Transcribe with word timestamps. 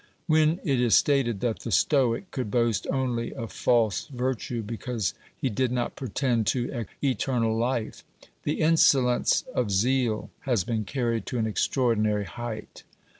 When 0.25 0.59
it 0.63 0.81
is 0.81 0.95
stated 0.97 1.41
that 1.41 1.59
the 1.59 1.69
Stoic 1.71 2.31
could 2.31 2.49
boast 2.49 2.87
only 2.89 3.31
of 3.35 3.51
false 3.51 4.07
virtue 4.07 4.63
because 4.63 5.13
he 5.37 5.47
did 5.47 5.71
not 5.71 5.95
pretend 5.95 6.47
to 6.47 6.85
eternal 7.03 7.55
life, 7.55 8.03
the 8.41 8.61
insolence 8.61 9.43
of 9.53 9.69
zeal 9.69 10.31
has 10.49 10.63
been 10.63 10.85
carried 10.85 11.27
to 11.27 11.37
an 11.37 11.45
extraordinary 11.45 12.25
height. 12.25 12.81